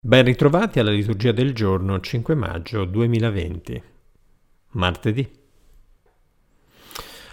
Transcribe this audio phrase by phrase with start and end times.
[0.00, 3.82] Ben ritrovati alla liturgia del giorno 5 maggio 2020,
[4.74, 5.28] martedì.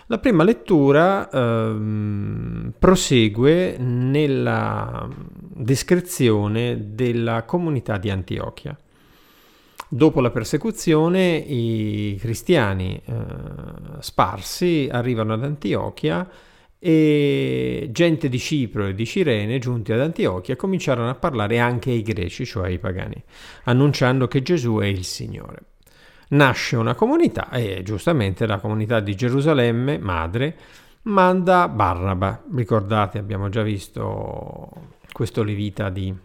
[0.07, 5.07] La prima lettura ehm, prosegue nella
[5.37, 8.75] descrizione della comunità di Antiochia.
[9.87, 13.13] Dopo la persecuzione i cristiani eh,
[13.99, 16.27] sparsi arrivano ad Antiochia
[16.87, 22.03] e gente di Cipro e di Cirene, giunti ad Antiochia, cominciarono a parlare anche ai
[22.03, 23.19] greci, cioè ai pagani,
[23.63, 25.61] annunciando che Gesù è il Signore.
[26.27, 30.57] Nasce una comunità e giustamente la comunità di Gerusalemme, madre,
[31.03, 32.43] manda Barnaba.
[32.53, 34.69] Ricordate, abbiamo già visto
[35.11, 36.15] questo levita di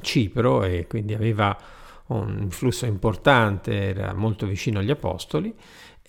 [0.00, 1.54] Cipro e quindi aveva
[2.06, 5.54] un influsso importante, era molto vicino agli apostoli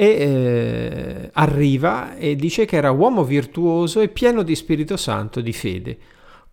[0.01, 5.51] e eh, arriva e dice che era uomo virtuoso e pieno di Spirito Santo, di
[5.51, 5.97] fede.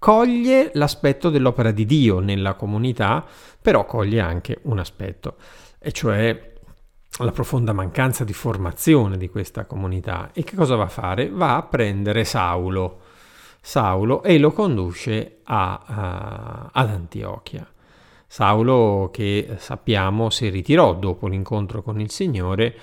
[0.00, 3.24] Coglie l'aspetto dell'opera di Dio nella comunità,
[3.62, 5.36] però coglie anche un aspetto,
[5.78, 6.54] e cioè
[7.18, 10.30] la profonda mancanza di formazione di questa comunità.
[10.32, 11.30] E che cosa va a fare?
[11.30, 12.98] Va a prendere Saulo,
[13.60, 17.64] Saulo e lo conduce a, a, ad Antiochia.
[18.26, 22.74] Saulo che sappiamo si ritirò dopo l'incontro con il Signore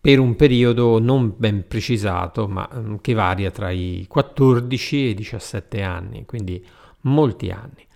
[0.00, 5.14] per un periodo non ben precisato, ma mm, che varia tra i 14 e i
[5.14, 6.64] 17 anni, quindi
[7.02, 7.86] molti anni.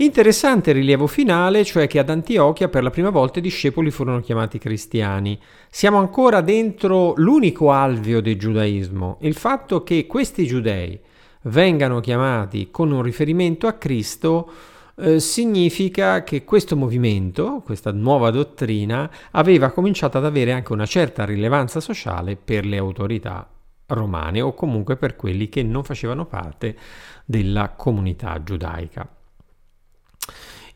[0.00, 4.56] Interessante rilievo finale, cioè che ad Antiochia per la prima volta i discepoli furono chiamati
[4.58, 5.36] cristiani.
[5.68, 10.98] Siamo ancora dentro l'unico alveo del giudaismo, il fatto che questi giudei
[11.42, 14.50] vengano chiamati con un riferimento a Cristo
[14.98, 21.24] eh, significa che questo movimento, questa nuova dottrina, aveva cominciato ad avere anche una certa
[21.24, 23.48] rilevanza sociale per le autorità
[23.86, 26.76] romane o comunque per quelli che non facevano parte
[27.24, 29.08] della comunità giudaica.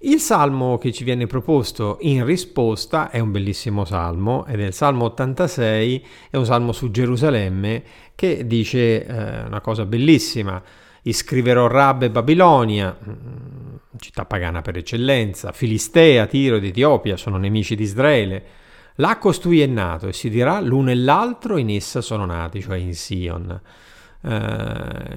[0.05, 4.73] Il salmo che ci viene proposto in risposta è un bellissimo salmo ed è il
[4.73, 7.85] salmo 86, è un salmo su Gerusalemme
[8.17, 10.61] che dice eh, una cosa bellissima,
[11.03, 12.97] iscriverò Rab e Babilonia,
[13.99, 18.45] città pagana per eccellenza, Filistea, Tiro ed Etiopia sono nemici di Israele.
[18.97, 22.77] Là costui è nato e si dirà l'uno e l'altro in essa sono nati, cioè
[22.77, 23.61] in Sion.
[24.21, 24.29] Uh,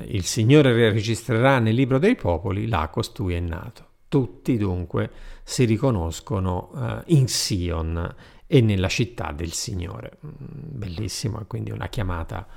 [0.05, 3.83] il Signore registrerà nel libro dei popoli, là costui è nato.
[4.07, 5.11] Tutti dunque
[5.43, 8.15] si riconoscono uh, in Sion
[8.47, 10.17] e nella città del Signore.
[10.25, 10.31] Mm,
[10.77, 12.47] bellissimo, quindi una chiamata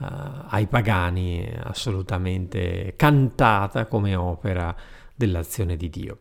[0.00, 0.06] uh,
[0.48, 4.74] ai pagani assolutamente cantata come opera
[5.14, 6.18] dell'azione di Dio.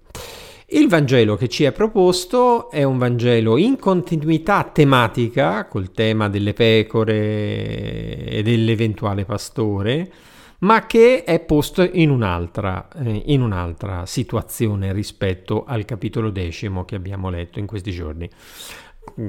[0.72, 6.54] Il Vangelo che ci è proposto è un Vangelo in continuità tematica col tema delle
[6.54, 10.12] pecore e dell'eventuale pastore,
[10.60, 16.94] ma che è posto in un'altra, eh, in un'altra situazione rispetto al capitolo decimo che
[16.94, 18.30] abbiamo letto in questi giorni.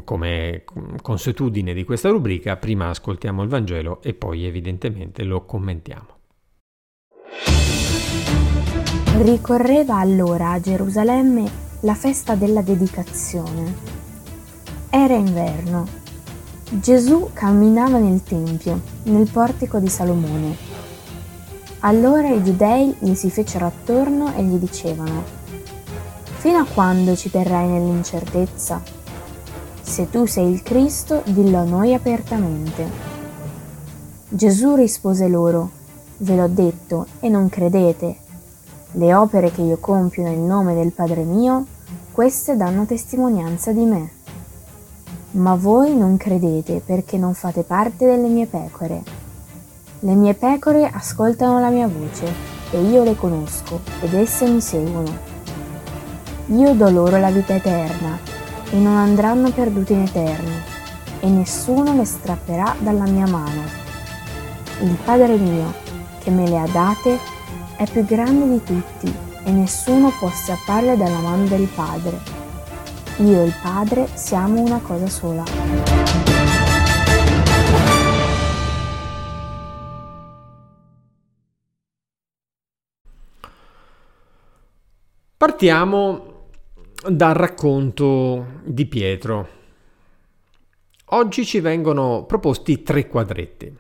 [0.05, 0.65] Come
[1.03, 6.19] consuetudine di questa rubrica, prima ascoltiamo il Vangelo e poi evidentemente lo commentiamo.
[9.23, 11.51] Ricorreva allora a Gerusalemme
[11.81, 13.75] la festa della dedicazione.
[14.91, 15.87] Era inverno.
[16.71, 20.57] Gesù camminava nel Tempio, nel portico di Salomone.
[21.81, 25.39] Allora i giudei gli si fecero attorno e gli dicevano,
[26.41, 28.83] Fino a quando ci terrai nell'incertezza?
[29.91, 32.89] Se tu sei il Cristo, dillo a noi apertamente.
[34.29, 35.71] Gesù rispose loro,
[36.19, 38.17] Ve l'ho detto e non credete.
[38.93, 41.67] Le opere che io compio nel nome del Padre mio,
[42.13, 44.11] queste danno testimonianza di me.
[45.33, 49.03] Ma voi non credete perché non fate parte delle mie pecore.
[49.99, 52.33] Le mie pecore ascoltano la mia voce
[52.71, 55.11] e io le conosco ed esse mi seguono.
[56.47, 58.40] Io do loro la vita eterna
[58.71, 60.79] e non andranno perdute in eterno
[61.21, 63.63] e nessuno le strapperà dalla mia mano.
[64.81, 65.73] Il Padre mio,
[66.21, 67.19] che me le ha date,
[67.77, 69.15] è più grande di tutti
[69.45, 72.19] e nessuno può strapparle dalla mano del Padre.
[73.19, 75.45] Io e il Padre siamo una cosa sola.
[85.37, 86.40] Partiamo
[87.09, 89.49] dal racconto di Pietro.
[91.13, 93.75] Oggi ci vengono proposti tre quadretti.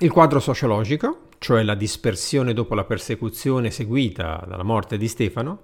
[0.00, 5.62] Il quadro sociologico, cioè la dispersione dopo la persecuzione seguita dalla morte di Stefano,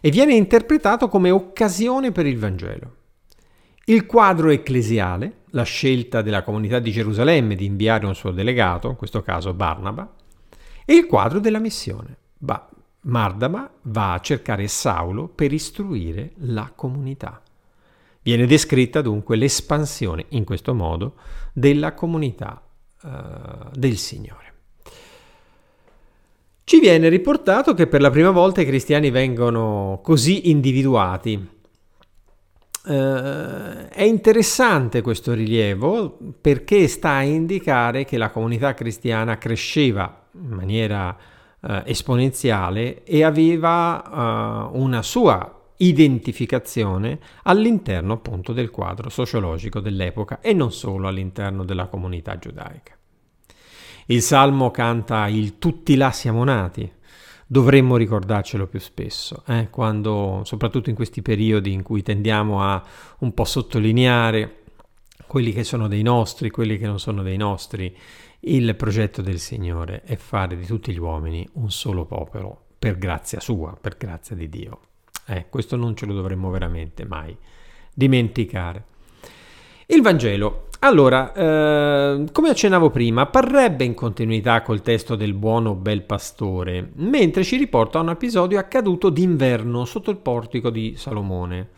[0.00, 2.94] e viene interpretato come occasione per il Vangelo.
[3.86, 8.96] Il quadro ecclesiale, la scelta della comunità di Gerusalemme di inviare un suo delegato, in
[8.96, 10.14] questo caso Barnaba,
[10.84, 12.16] e il quadro della missione.
[12.36, 12.68] Ba-
[13.06, 17.40] Mardama va a cercare Saulo per istruire la comunità.
[18.22, 21.14] Viene descritta dunque l'espansione in questo modo
[21.52, 22.60] della comunità
[23.02, 23.08] uh,
[23.72, 24.44] del Signore.
[26.64, 31.54] Ci viene riportato che per la prima volta i cristiani vengono così individuati.
[32.86, 40.50] Uh, è interessante questo rilievo perché sta a indicare che la comunità cristiana cresceva in
[40.50, 41.16] maniera
[41.66, 50.52] uh, esponenziale e aveva uh, una sua identificazione all'interno appunto del quadro sociologico dell'epoca e
[50.52, 52.96] non solo all'interno della comunità giudaica.
[54.06, 56.90] Il Salmo canta il tutti là siamo nati,
[57.46, 59.68] dovremmo ricordarcelo più spesso, eh?
[59.68, 62.82] Quando, soprattutto in questi periodi in cui tendiamo a
[63.18, 64.62] un po' sottolineare
[65.26, 67.94] quelli che sono dei nostri, quelli che non sono dei nostri,
[68.48, 73.40] il progetto del Signore è fare di tutti gli uomini un solo popolo, per grazia
[73.40, 74.80] sua, per grazia di Dio.
[75.26, 77.36] Eh, questo non ce lo dovremmo veramente mai
[77.92, 78.84] dimenticare.
[79.86, 86.02] Il Vangelo allora, eh, come accennavo prima, parrebbe in continuità col testo del buono bel
[86.02, 91.70] pastore, mentre ci riporta a un episodio accaduto d'inverno sotto il portico di Salomone.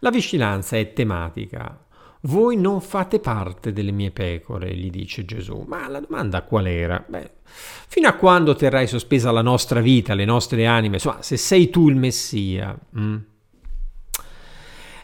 [0.00, 1.76] La vicinanza è tematica.
[2.24, 5.64] Voi non fate parte delle mie pecore, gli dice Gesù.
[5.66, 7.04] Ma la domanda qual era?
[7.06, 10.94] Beh, fino a quando terrai sospesa la nostra vita, le nostre anime?
[10.94, 12.78] Insomma, se sei tu il Messia.
[12.96, 13.16] Mm?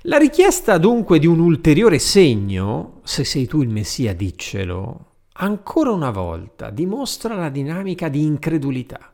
[0.02, 6.10] La richiesta dunque di un ulteriore segno, se sei tu il Messia, diccelo, ancora una
[6.10, 9.12] volta dimostra la dinamica di incredulità.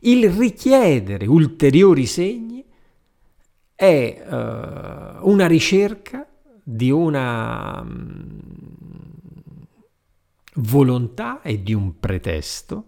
[0.00, 2.62] Il richiedere ulteriori segni
[3.74, 6.25] è uh, una ricerca
[6.68, 8.40] di una um,
[10.54, 12.86] volontà e di un pretesto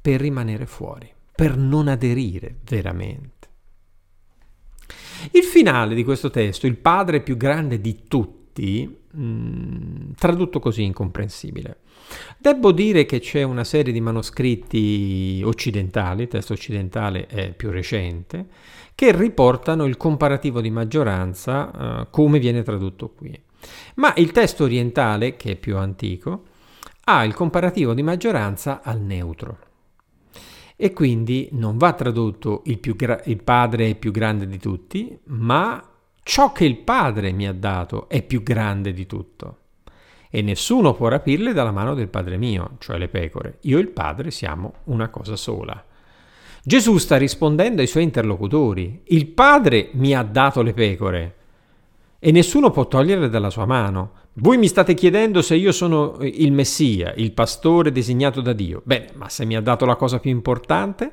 [0.00, 3.48] per rimanere fuori, per non aderire veramente.
[5.32, 9.87] Il finale di questo testo, il padre più grande di tutti, mh, mm,
[10.18, 11.78] tradotto così incomprensibile.
[12.38, 18.46] Devo dire che c'è una serie di manoscritti occidentali, testo occidentale è più recente,
[18.94, 21.70] che riportano il comparativo di maggioranza
[22.00, 23.38] uh, come viene tradotto qui.
[23.96, 26.44] Ma il testo orientale, che è più antico,
[27.04, 29.66] ha il comparativo di maggioranza al neutro
[30.80, 35.82] e quindi non va tradotto il, gra- il padre è più grande di tutti, ma
[36.22, 39.56] ciò che il padre mi ha dato è più grande di tutto.
[40.30, 43.58] E nessuno può rapirle dalla mano del padre mio, cioè le pecore.
[43.62, 45.82] Io e il padre siamo una cosa sola.
[46.62, 49.02] Gesù sta rispondendo ai suoi interlocutori.
[49.06, 51.34] Il padre mi ha dato le pecore
[52.18, 54.12] e nessuno può toglierle dalla sua mano.
[54.34, 58.82] Voi mi state chiedendo se io sono il Messia, il pastore designato da Dio.
[58.84, 61.12] Bene, ma se mi ha dato la cosa più importante,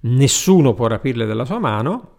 [0.00, 2.15] nessuno può rapirle dalla sua mano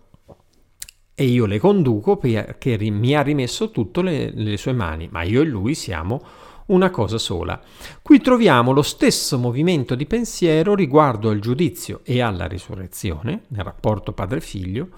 [1.19, 5.42] e io le conduco perché mi ha rimesso tutto le, le sue mani, ma io
[5.42, 6.22] e lui siamo
[6.68, 7.60] una cosa sola.
[8.04, 14.14] Qui troviamo lo stesso movimento di pensiero riguardo al giudizio e alla risurrezione, nel rapporto
[14.14, 14.90] padre-figlio,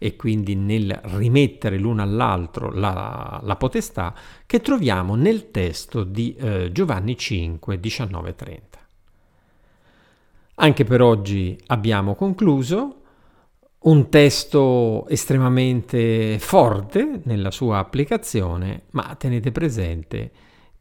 [0.00, 4.12] e quindi nel rimettere l'uno all'altro la, la potestà
[4.46, 8.78] che troviamo nel testo di eh, Giovanni 5, 19, 30.
[10.56, 12.97] Anche per oggi abbiamo concluso
[13.80, 20.30] un testo estremamente forte nella sua applicazione, ma tenete presente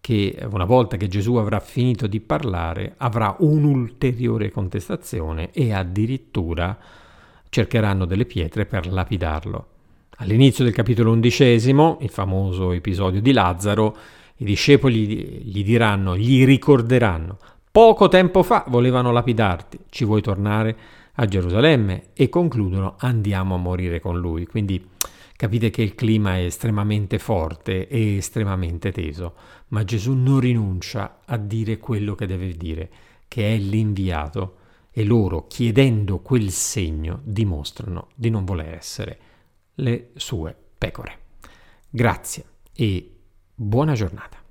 [0.02, 6.78] che una volta che Gesù avrà finito di parlare avrà un'ulteriore contestazione e addirittura
[7.50, 9.68] cercheranno delle pietre per lapidarlo.
[10.20, 13.96] All'inizio del capitolo undicesimo, il famoso episodio di Lazzaro,
[14.38, 17.38] i discepoli gli diranno, gli ricorderanno,
[17.72, 20.76] poco tempo fa volevano lapidarti, ci vuoi tornare
[21.20, 22.10] a Gerusalemme?
[22.14, 24.46] E concludono, andiamo a morire con lui.
[24.46, 24.90] Quindi
[25.36, 29.36] capite che il clima è estremamente forte e estremamente teso,
[29.70, 32.90] ma Gesù non rinuncia a dire quello che deve dire,
[33.28, 34.58] che è l'inviato
[34.92, 39.20] e loro, chiedendo quel segno, dimostrano di non voler essere
[39.76, 41.20] le sue pecore.
[41.90, 43.16] Grazie e
[43.54, 44.47] buona giornata.